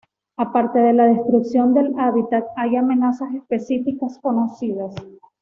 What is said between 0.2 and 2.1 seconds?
Aparte de la destrucción del